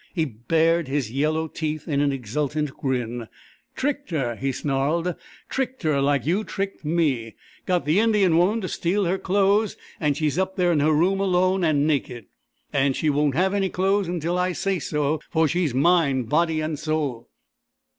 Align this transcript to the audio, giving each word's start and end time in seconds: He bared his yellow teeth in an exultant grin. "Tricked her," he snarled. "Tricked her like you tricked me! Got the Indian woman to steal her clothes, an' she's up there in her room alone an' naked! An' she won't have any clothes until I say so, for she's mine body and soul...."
He 0.15 0.25
bared 0.25 0.87
his 0.87 1.11
yellow 1.11 1.47
teeth 1.47 1.87
in 1.87 2.01
an 2.01 2.11
exultant 2.11 2.75
grin. 2.75 3.27
"Tricked 3.75 4.09
her," 4.09 4.35
he 4.35 4.51
snarled. 4.51 5.13
"Tricked 5.47 5.83
her 5.83 6.01
like 6.01 6.25
you 6.25 6.43
tricked 6.43 6.83
me! 6.83 7.35
Got 7.67 7.85
the 7.85 7.99
Indian 7.99 8.35
woman 8.35 8.61
to 8.61 8.67
steal 8.67 9.05
her 9.05 9.19
clothes, 9.19 9.77
an' 9.99 10.15
she's 10.15 10.39
up 10.39 10.55
there 10.55 10.71
in 10.71 10.79
her 10.79 10.91
room 10.91 11.19
alone 11.19 11.63
an' 11.63 11.85
naked! 11.85 12.25
An' 12.73 12.93
she 12.93 13.11
won't 13.11 13.35
have 13.35 13.53
any 13.53 13.69
clothes 13.69 14.07
until 14.07 14.39
I 14.39 14.53
say 14.53 14.79
so, 14.79 15.19
for 15.29 15.47
she's 15.47 15.71
mine 15.75 16.23
body 16.23 16.61
and 16.61 16.79
soul...." 16.79 17.29